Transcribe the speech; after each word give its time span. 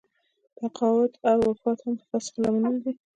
تقاعد 0.57 1.11
او 1.29 1.37
وفات 1.49 1.79
هم 1.83 1.93
د 1.99 2.01
فسخې 2.09 2.37
لاملونه 2.43 2.79
دي. 2.83 2.93